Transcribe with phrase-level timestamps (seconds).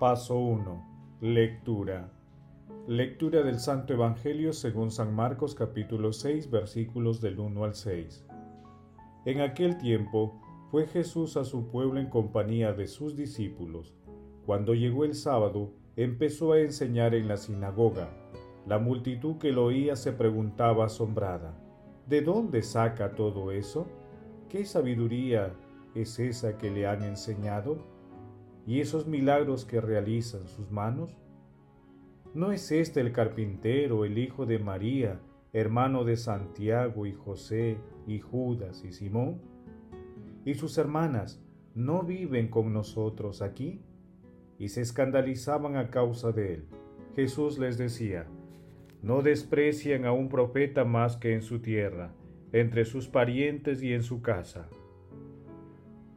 [0.00, 1.18] Paso 1.
[1.20, 2.10] Lectura.
[2.86, 8.24] Lectura del Santo Evangelio según San Marcos capítulo 6 versículos del 1 al 6.
[9.26, 13.94] En aquel tiempo fue Jesús a su pueblo en compañía de sus discípulos.
[14.46, 18.08] Cuando llegó el sábado, empezó a enseñar en la sinagoga.
[18.66, 21.60] La multitud que lo oía se preguntaba asombrada,
[22.06, 23.86] ¿de dónde saca todo eso?
[24.48, 25.52] ¿Qué sabiduría
[25.94, 27.99] es esa que le han enseñado?
[28.66, 31.16] ¿Y esos milagros que realizan sus manos?
[32.34, 35.20] ¿No es este el carpintero, el hijo de María,
[35.52, 39.40] hermano de Santiago y José y Judas y Simón?
[40.44, 41.42] ¿Y sus hermanas
[41.74, 43.80] no viven con nosotros aquí?
[44.58, 46.64] Y se escandalizaban a causa de él.
[47.16, 48.26] Jesús les decía,
[49.02, 52.12] no desprecian a un profeta más que en su tierra,
[52.52, 54.68] entre sus parientes y en su casa.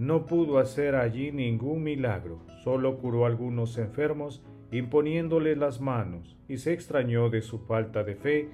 [0.00, 6.72] No pudo hacer allí ningún milagro, solo curó algunos enfermos imponiéndole las manos, y se
[6.72, 8.48] extrañó de su falta de fe,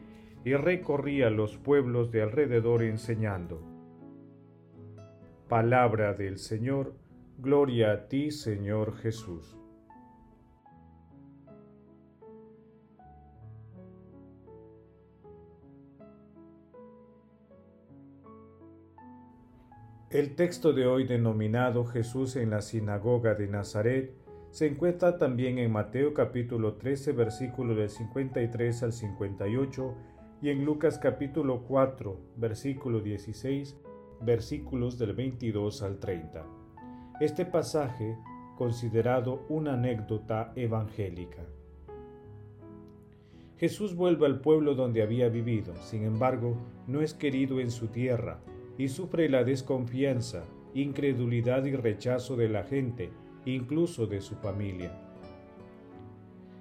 [0.44, 3.62] y recorría los pueblos de alrededor enseñando.
[5.48, 6.94] Palabra del Señor,
[7.38, 9.56] gloria a ti, Señor Jesús.
[20.08, 24.14] El texto de hoy denominado Jesús en la sinagoga de Nazaret
[24.52, 29.94] se encuentra también en Mateo capítulo 13 versículo del 53 al 58
[30.42, 33.76] y en Lucas capítulo 4 versículo 16
[34.20, 36.46] versículos del 22 al 30.
[37.20, 38.16] Este pasaje
[38.56, 41.42] considerado una anécdota evangélica.
[43.56, 46.56] Jesús vuelve al pueblo donde había vivido, sin embargo,
[46.86, 48.38] no es querido en su tierra
[48.78, 50.44] y sufre la desconfianza,
[50.74, 53.10] incredulidad y rechazo de la gente
[53.46, 54.92] incluso de su familia.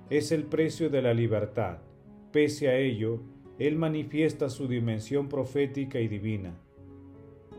[0.09, 1.79] Es el precio de la libertad.
[2.31, 3.21] Pese a ello,
[3.57, 6.55] Él manifiesta su dimensión profética y divina.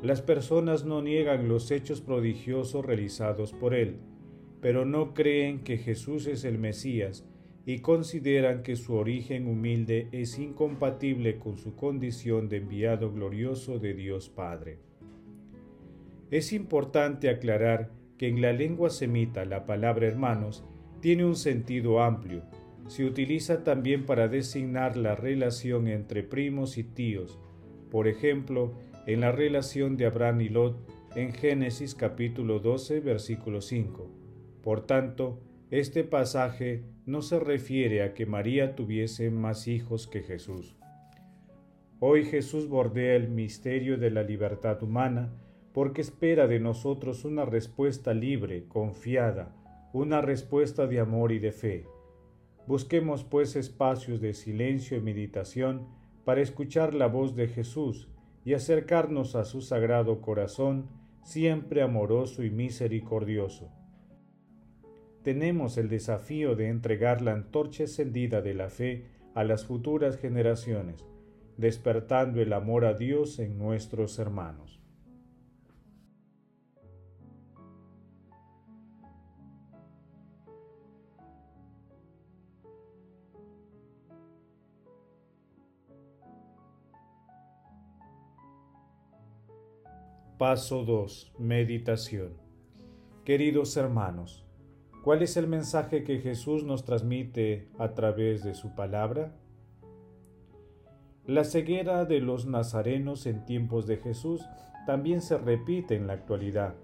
[0.03, 3.97] Las personas no niegan los hechos prodigiosos realizados por Él,
[4.61, 7.27] pero no creen que Jesús es el Mesías
[7.67, 13.93] y consideran que su origen humilde es incompatible con su condición de enviado glorioso de
[13.93, 14.79] Dios Padre.
[16.31, 20.65] Es importante aclarar que en la lengua semita la palabra hermanos
[21.01, 22.45] tiene un sentido amplio.
[22.87, 27.41] Se utiliza también para designar la relación entre primos y tíos,
[27.91, 28.75] por ejemplo,
[29.09, 30.77] en la relación de Abraham y Lot
[31.17, 34.09] en Génesis capítulo 12 versículo 5.
[34.63, 35.41] Por tanto,
[35.79, 40.75] este pasaje no se refiere a que María tuviese más hijos que Jesús.
[42.01, 45.35] Hoy Jesús bordea el misterio de la libertad humana
[45.75, 49.55] porque espera de nosotros una respuesta libre, confiada,
[49.93, 51.85] una respuesta de amor y de fe.
[52.67, 55.89] Busquemos pues espacios de silencio y meditación
[56.25, 58.09] para escuchar la voz de Jesús
[58.47, 60.89] y acercarnos a su sagrado corazón,
[61.23, 63.76] siempre amoroso y misericordioso.
[65.27, 71.05] Tenemos el desafío de entregar la antorcha encendida de la fe a las futuras generaciones,
[71.57, 74.81] despertando el amor a Dios en nuestros hermanos.
[90.39, 91.33] Paso 2.
[91.41, 92.35] Meditación.
[93.25, 94.46] Queridos hermanos,
[95.07, 99.31] ¿cuál es el mensaje que Jesús nos transmite a través de su palabra?
[101.27, 104.45] La ceguera de los nazarenos en tiempos de Jesús
[104.85, 106.75] también se repite en la actualidad,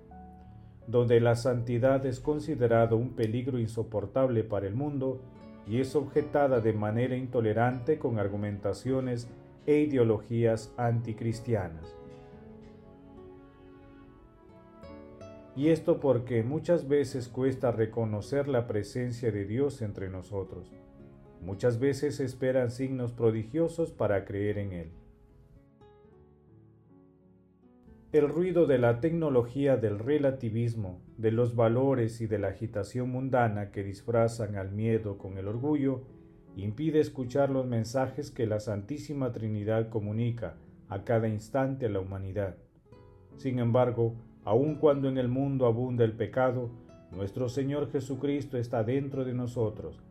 [0.87, 5.21] donde la santidad es considerado un peligro insoportable para el mundo
[5.67, 9.29] y es objetada de manera intolerante con argumentaciones
[9.67, 12.02] e ideologías anticristianas.
[15.55, 20.73] Y esto porque muchas veces cuesta reconocer la presencia de Dios entre nosotros.
[21.43, 24.91] Muchas veces esperan signos prodigiosos para creer en Él.
[28.13, 33.71] El ruido de la tecnología del relativismo, de los valores y de la agitación mundana
[33.71, 36.03] que disfrazan al miedo con el orgullo,
[36.55, 40.57] impide escuchar los mensajes que la Santísima Trinidad comunica
[40.89, 42.57] a cada instante a la humanidad.
[43.37, 44.15] Sin embargo,
[44.45, 46.71] aun cuando en el mundo abunda el pecado,
[47.11, 50.03] nuestro Señor Jesucristo está dentro de nosotros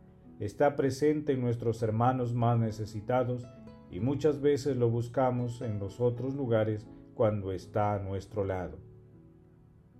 [0.44, 3.46] está presente en nuestros hermanos más necesitados
[3.92, 6.84] y muchas veces lo buscamos en los otros lugares
[7.14, 8.78] cuando está a nuestro lado.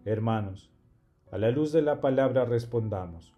[0.05, 0.73] Hermanos,
[1.31, 3.33] a la luz de la palabra respondamos,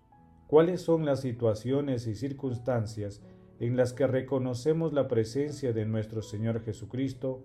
[0.46, 3.22] ¿cuáles son las situaciones y circunstancias
[3.60, 7.44] en las que reconocemos la presencia de nuestro Señor Jesucristo?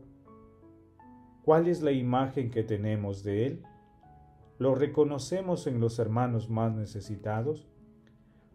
[1.49, 3.63] ¿Cuál es la imagen que tenemos de Él?
[4.59, 7.67] ¿Lo reconocemos en los hermanos más necesitados?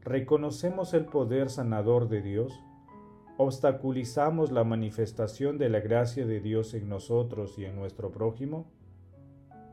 [0.02, 2.52] ¿Reconocemos el poder sanador de Dios?
[3.36, 8.70] ¿Obstaculizamos la manifestación de la gracia de Dios en nosotros y en nuestro prójimo?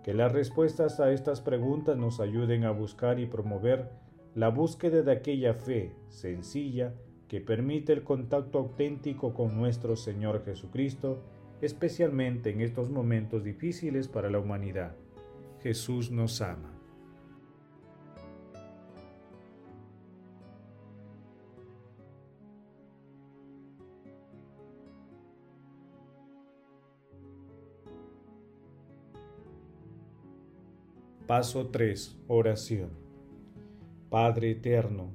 [0.03, 3.91] Que las respuestas a estas preguntas nos ayuden a buscar y promover
[4.33, 6.95] la búsqueda de aquella fe sencilla
[7.27, 11.21] que permite el contacto auténtico con nuestro Señor Jesucristo,
[11.61, 14.95] especialmente en estos momentos difíciles para la humanidad.
[15.61, 16.71] Jesús nos ama.
[31.31, 32.17] Paso 3.
[32.27, 32.89] Oración.
[34.09, 35.13] Padre eterno,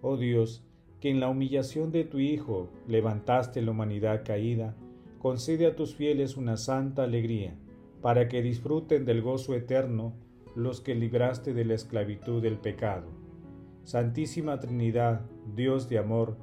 [0.00, 0.64] oh Dios,
[0.98, 4.74] que en la humillación de tu Hijo levantaste la humanidad caída,
[5.22, 7.54] concede a tus fieles una santa alegría,
[8.00, 10.14] para que disfruten del gozo eterno
[10.56, 13.06] los que libraste de la esclavitud del pecado.
[13.84, 15.20] Santísima Trinidad,
[15.54, 16.36] Dios de amor,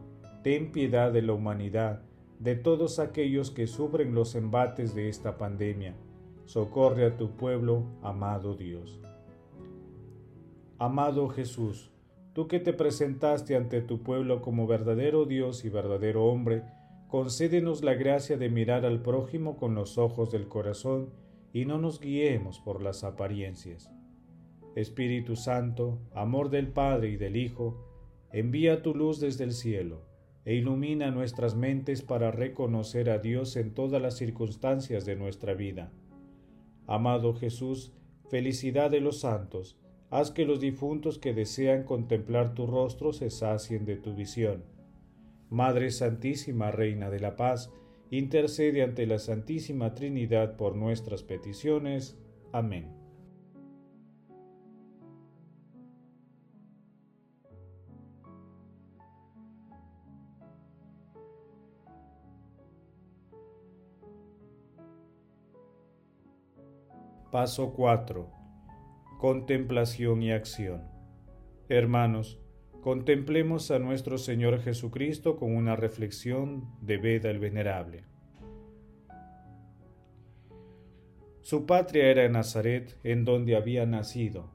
[0.43, 2.03] ten piedad de la humanidad,
[2.39, 5.97] de todos aquellos que sufren los embates de esta pandemia
[6.45, 8.99] socorre a tu pueblo, amado Dios.
[10.79, 11.91] Amado Jesús,
[12.33, 16.63] tú que te presentaste ante tu pueblo como verdadero Dios y verdadero hombre,
[17.09, 21.09] concédenos la gracia de mirar al prójimo con los ojos del corazón
[21.51, 23.91] y no nos guiemos por las apariencias.
[24.75, 27.85] Espíritu Santo, amor del Padre y del Hijo,
[28.31, 30.05] envía tu luz desde el cielo
[30.45, 35.91] e ilumina nuestras mentes para reconocer a Dios en todas las circunstancias de nuestra vida
[36.89, 37.93] Amado Jesús,
[38.31, 39.77] felicidad de los santos,
[40.09, 44.63] haz que los difuntos que desean contemplar tu rostro se sacien de tu visión.
[45.49, 47.71] Madre Santísima, Reina de la Paz,
[48.11, 52.17] intercede ante la Santísima Trinidad por nuestras peticiones.
[52.51, 52.99] Amén.
[67.31, 68.27] Paso 4.
[69.19, 70.81] Contemplación y acción.
[71.67, 72.39] Hermanos,
[72.81, 78.03] contemplemos a nuestro Señor Jesucristo con una reflexión de Beda el Venerable.
[81.41, 84.51] Su patria era Nazaret, en donde había nacido,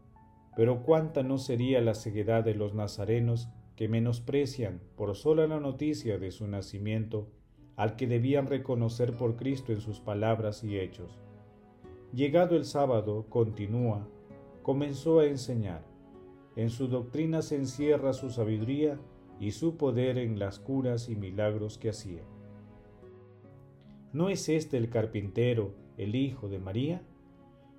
[0.56, 6.18] pero cuánta no sería la ceguedad de los nazarenos que menosprecian por sola la noticia
[6.18, 7.28] de su nacimiento
[7.76, 11.18] al que debían reconocer por Cristo en sus palabras y hechos
[12.14, 14.06] Llegado el sábado, continúa,
[14.62, 15.82] comenzó a enseñar.
[16.56, 18.98] En su doctrina se encierra su sabiduría
[19.40, 22.22] y su poder en las curas y milagros que hacía.
[24.12, 27.02] ¿No es este el carpintero, el hijo de María?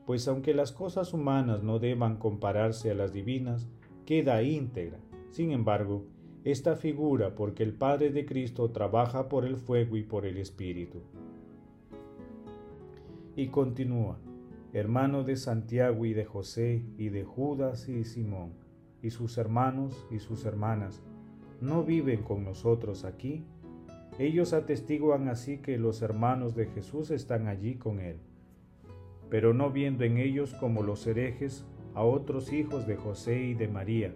[0.06, 3.68] Pues aunque las cosas humanas no deban compararse a las divinas,
[4.06, 5.00] queda íntegra.
[5.32, 6.06] Sin embargo,
[6.44, 11.02] esta figura porque el Padre de Cristo trabaja por el fuego y por el Espíritu
[13.36, 14.18] y continúa,
[14.72, 18.54] hermano de Santiago y de José y de Judas y Simón,
[19.06, 21.04] y sus hermanos y sus hermanas,
[21.62, 23.46] ¿no viven con nosotros aquí?
[24.18, 28.18] Ellos atestiguan así que los hermanos de Jesús están allí con él,
[29.30, 33.68] pero no viendo en ellos como los herejes a otros hijos de José y de
[33.68, 34.16] María,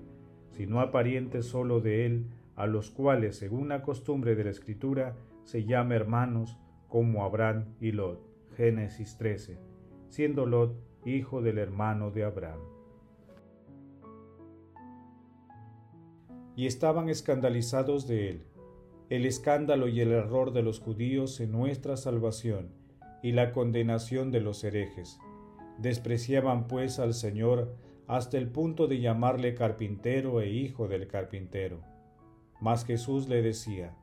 [0.53, 5.15] sino a parientes solo de él, a los cuales, según la costumbre de la Escritura,
[5.43, 8.27] se llama hermanos como Abraham y Lot.
[8.57, 9.59] Génesis 13,
[10.09, 12.78] siendo Lot hijo del hermano de Abraham.
[16.59, 18.43] Y estaban escandalizados de él,
[19.09, 22.73] el escándalo y el error de los judíos en nuestra salvación
[23.23, 25.19] y la condenación de los herejes.
[25.77, 27.73] Despreciaban pues al Señor
[28.07, 31.79] hasta el punto de llamarle carpintero e hijo del carpintero.
[32.59, 33.95] Mas Jesús le decía,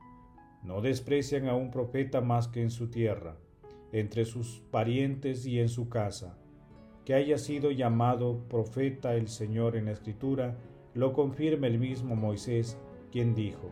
[0.62, 3.36] no desprecian a un profeta más que en su tierra,
[3.92, 6.38] entre sus parientes y en su casa.
[7.04, 10.56] Que haya sido llamado profeta el Señor en la Escritura,
[10.96, 12.78] lo confirma el mismo Moisés,
[13.12, 13.70] quien dijo,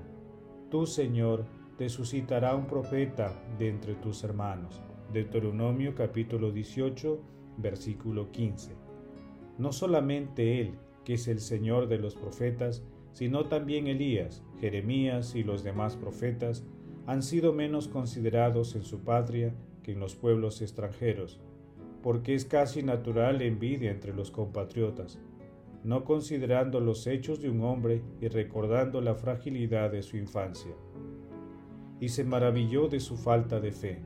[0.70, 1.46] Tú, Señor,
[1.78, 4.82] te suscitará un profeta de entre tus hermanos.
[5.10, 7.18] Deuteronomio capítulo 18,
[7.56, 8.76] versículo 15.
[9.56, 15.44] No solamente Él, que es el Señor de los profetas, sino también Elías, Jeremías y
[15.44, 16.66] los demás profetas
[17.06, 21.40] han sido menos considerados en su patria que en los pueblos extranjeros,
[22.02, 25.18] porque es casi natural la envidia entre los compatriotas,
[25.84, 30.74] no considerando los hechos de un hombre y recordando la fragilidad de su infancia.
[32.00, 34.02] Y se maravilló de su falta de fe.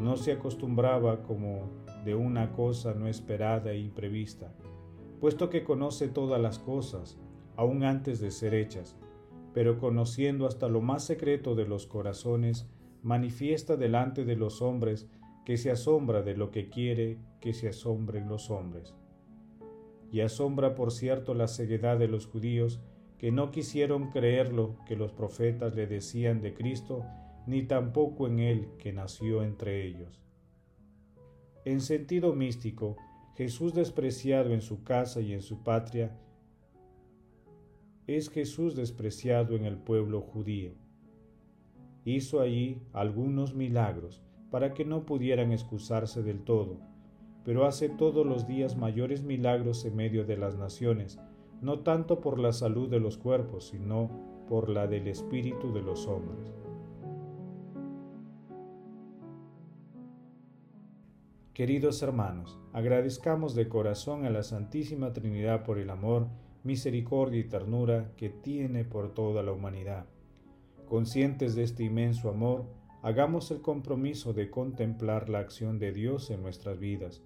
[0.00, 1.70] No se acostumbraba como
[2.04, 4.54] de una cosa no esperada e imprevista,
[5.20, 7.18] puesto que conoce todas las cosas,
[7.56, 8.96] aún antes de ser hechas,
[9.52, 12.68] pero conociendo hasta lo más secreto de los corazones,
[13.02, 15.08] manifiesta delante de los hombres
[15.44, 18.94] que se asombra de lo que quiere que se asombren los hombres.
[20.12, 22.80] Y asombra por cierto la ceguedad de los judíos
[23.18, 27.04] que no quisieron creer lo que los profetas le decían de Cristo,
[27.46, 30.20] ni tampoco en él que nació entre ellos.
[31.64, 32.96] En sentido místico,
[33.36, 36.16] Jesús despreciado en su casa y en su patria,
[38.06, 40.72] es Jesús despreciado en el pueblo judío.
[42.04, 46.78] Hizo allí algunos milagros para que no pudieran excusarse del todo,
[47.46, 51.20] pero hace todos los días mayores milagros en medio de las naciones,
[51.62, 54.10] no tanto por la salud de los cuerpos, sino
[54.48, 56.52] por la del espíritu de los hombres.
[61.54, 66.26] Queridos hermanos, agradezcamos de corazón a la Santísima Trinidad por el amor
[66.64, 70.06] misericordia y ternura que tiene por toda la humanidad.
[70.88, 72.64] Conscientes de este inmenso amor,
[73.02, 77.22] hagamos el compromiso de contemplar la acción de Dios en nuestras vidas,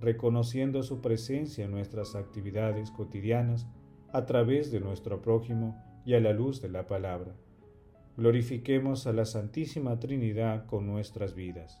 [0.00, 3.66] reconociendo su presencia en nuestras actividades cotidianas
[4.12, 7.34] a través de nuestro prójimo y a la luz de la palabra.
[8.16, 11.80] Glorifiquemos a la Santísima Trinidad con nuestras vidas.